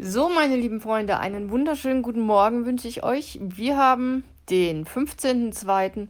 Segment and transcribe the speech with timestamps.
[0.00, 3.40] So, meine lieben Freunde, einen wunderschönen guten Morgen wünsche ich euch.
[3.42, 6.06] Wir haben den 15.02.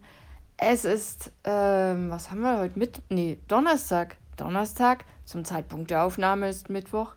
[0.59, 3.01] Es ist, ähm, was haben wir heute mit?
[3.09, 4.19] Nee, Donnerstag.
[4.37, 5.07] Donnerstag.
[5.25, 7.15] Zum Zeitpunkt der Aufnahme ist Mittwoch,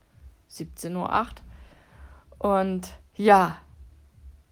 [0.49, 0.95] 17.08
[2.39, 2.63] Uhr.
[2.63, 3.57] Und ja,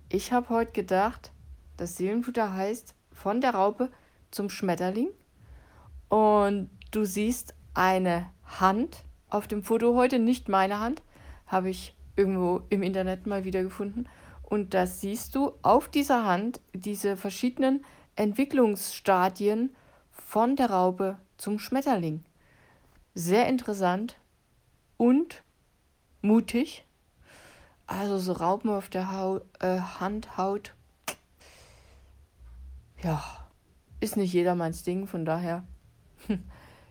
[0.09, 1.31] ich habe heute gedacht,
[1.77, 3.89] das Seelenfutter heißt von der Raupe
[4.29, 5.07] zum Schmetterling.
[6.09, 11.01] Und du siehst eine Hand auf dem Foto heute, nicht meine Hand,
[11.47, 14.05] habe ich irgendwo im Internet mal wieder gefunden.
[14.44, 17.85] Und da siehst du auf dieser Hand diese verschiedenen
[18.17, 19.73] Entwicklungsstadien
[20.11, 22.25] von der Raupe zum Schmetterling.
[23.16, 24.17] Sehr interessant
[24.97, 25.44] und
[26.21, 26.85] mutig.
[27.88, 30.73] Also so Raupen auf der Haut, äh, Hand, Haut.
[33.02, 33.23] Ja,
[34.02, 35.63] ist nicht jedermanns Ding, von daher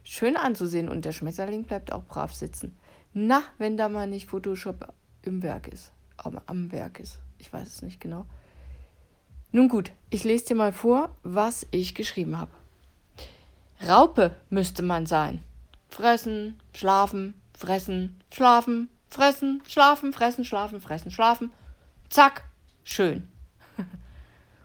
[0.05, 0.89] schön anzusehen.
[0.89, 2.79] Und der Schmetterling bleibt auch brav sitzen.
[3.13, 4.93] Na, wenn da mal nicht Photoshop
[5.23, 5.93] im Werk ist.
[6.17, 7.19] Aber am Werk ist.
[7.39, 8.27] Ich weiß es nicht genau.
[9.51, 12.51] Nun gut, ich lese dir mal vor, was ich geschrieben habe.
[13.87, 15.43] Raupe müsste man sein.
[15.89, 21.53] Fressen, schlafen, fressen, schlafen, fressen, schlafen, fressen, schlafen, fressen, schlafen.
[22.11, 22.45] Zack,
[22.85, 23.29] schön.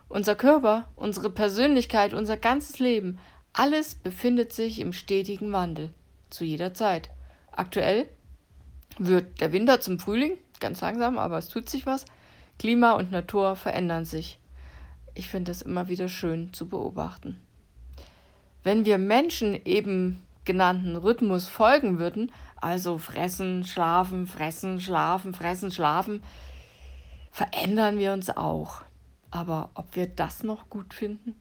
[0.09, 3.19] unser Körper, unsere Persönlichkeit, unser ganzes Leben,
[3.53, 5.93] alles befindet sich im stetigen Wandel.
[6.29, 7.09] Zu jeder Zeit.
[7.51, 8.09] Aktuell
[8.97, 12.05] wird der Winter zum Frühling, ganz langsam, aber es tut sich was.
[12.57, 14.39] Klima und Natur verändern sich.
[15.13, 17.39] Ich finde es immer wieder schön zu beobachten.
[18.63, 26.23] Wenn wir Menschen eben genannten Rhythmus folgen würden, also fressen, schlafen, fressen, schlafen, fressen, schlafen,
[27.31, 28.83] verändern wir uns auch.
[29.31, 31.35] Aber ob wir das noch gut finden?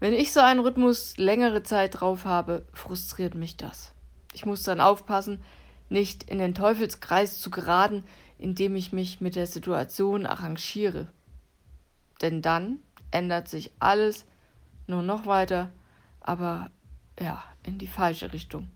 [0.00, 3.92] Wenn ich so einen Rhythmus längere Zeit drauf habe, frustriert mich das.
[4.32, 5.42] Ich muss dann aufpassen,
[5.88, 8.04] nicht in den Teufelskreis zu geraten,
[8.38, 11.08] indem ich mich mit der Situation arrangiere.
[12.20, 12.78] Denn dann
[13.10, 14.24] ändert sich alles
[14.86, 15.70] nur noch weiter,
[16.20, 16.70] aber
[17.20, 18.70] ja, in die falsche Richtung.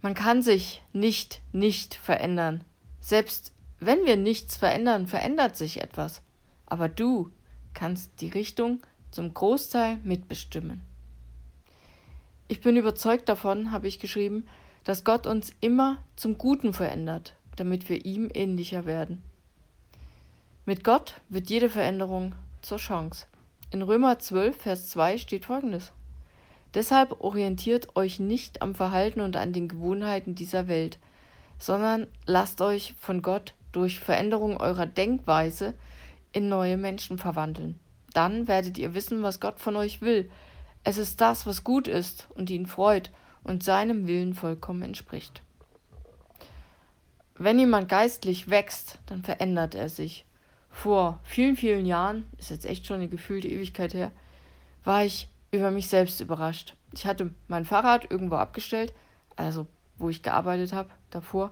[0.00, 2.64] Man kann sich nicht nicht verändern.
[3.00, 6.22] Selbst wenn wir nichts verändern, verändert sich etwas.
[6.66, 7.30] Aber du
[7.74, 8.80] kannst die Richtung
[9.10, 10.82] zum Großteil mitbestimmen.
[12.48, 14.46] Ich bin überzeugt davon, habe ich geschrieben,
[14.88, 19.22] dass Gott uns immer zum Guten verändert, damit wir ihm ähnlicher werden.
[20.64, 23.26] Mit Gott wird jede Veränderung zur Chance.
[23.70, 25.92] In Römer 12, Vers 2 steht folgendes.
[26.72, 30.98] Deshalb orientiert euch nicht am Verhalten und an den Gewohnheiten dieser Welt,
[31.58, 35.74] sondern lasst euch von Gott durch Veränderung eurer Denkweise
[36.32, 37.78] in neue Menschen verwandeln.
[38.14, 40.30] Dann werdet ihr wissen, was Gott von euch will.
[40.82, 43.10] Es ist das, was gut ist und ihn freut
[43.48, 45.42] und seinem Willen vollkommen entspricht.
[47.36, 50.26] Wenn jemand geistlich wächst, dann verändert er sich.
[50.70, 54.12] Vor vielen, vielen Jahren, ist jetzt echt schon eine gefühlte Ewigkeit her,
[54.84, 56.74] war ich über mich selbst überrascht.
[56.92, 58.92] Ich hatte mein Fahrrad irgendwo abgestellt,
[59.36, 59.66] also
[59.96, 61.50] wo ich gearbeitet habe davor,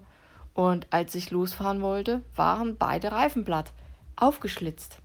[0.55, 3.73] und als ich losfahren wollte, waren beide Reifen platt,
[4.17, 4.99] aufgeschlitzt.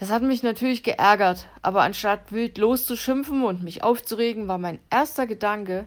[0.00, 5.26] Das hat mich natürlich geärgert, aber anstatt wild loszuschimpfen und mich aufzuregen, war mein erster
[5.26, 5.86] Gedanke,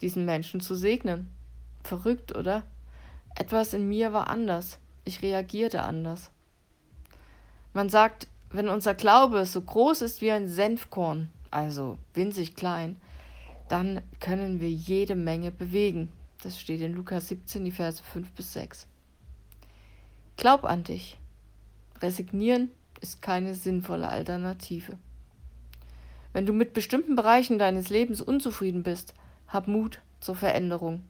[0.00, 1.30] diesen Menschen zu segnen.
[1.84, 2.64] Verrückt, oder?
[3.36, 4.80] Etwas in mir war anders.
[5.04, 6.32] Ich reagierte anders.
[7.72, 13.00] Man sagt, wenn unser Glaube so groß ist wie ein Senfkorn, also winzig klein,
[13.68, 16.10] dann können wir jede Menge bewegen.
[16.42, 18.88] Das steht in Lukas 17, die Verse 5 bis 6.
[20.36, 21.16] Glaub an dich.
[22.02, 24.98] Resignieren ist keine sinnvolle Alternative.
[26.32, 29.14] Wenn du mit bestimmten Bereichen deines Lebens unzufrieden bist,
[29.48, 31.04] hab Mut zur Veränderung.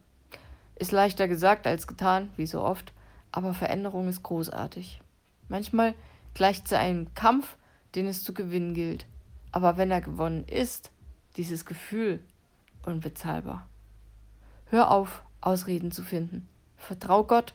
[0.76, 2.92] Ist leichter gesagt als getan, wie so oft,
[3.32, 5.00] aber Veränderung ist großartig.
[5.48, 5.94] Manchmal
[6.32, 7.56] gleicht sie einem Kampf,
[7.94, 9.06] den es zu gewinnen gilt.
[9.52, 10.90] Aber wenn er gewonnen ist,
[11.36, 12.20] dieses Gefühl
[12.84, 13.68] unbezahlbar.
[14.66, 16.48] Hör auf, Ausreden zu finden.
[16.76, 17.52] Vertrau Gott.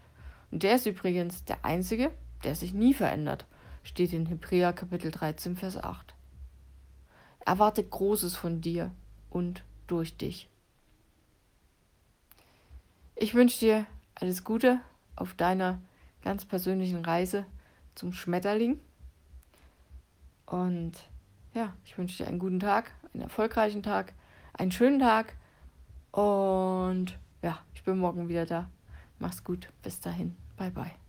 [0.51, 2.11] Und der ist übrigens der Einzige,
[2.43, 3.45] der sich nie verändert
[3.85, 6.13] steht in Hebräer Kapitel 13, Vers 8.
[7.45, 8.91] Erwarte Großes von dir
[9.29, 10.49] und durch dich.
[13.15, 13.85] Ich wünsche dir
[14.15, 14.81] alles Gute
[15.15, 15.79] auf deiner
[16.23, 17.45] ganz persönlichen Reise
[17.93, 18.79] zum Schmetterling.
[20.47, 20.93] Und
[21.53, 24.13] ja, ich wünsche dir einen guten Tag, einen erfolgreichen Tag,
[24.53, 25.35] einen schönen Tag.
[26.11, 28.69] Und ja, ich bin morgen wieder da.
[29.19, 29.69] Mach's gut.
[29.83, 30.35] Bis dahin.
[30.57, 31.04] Bye, bye.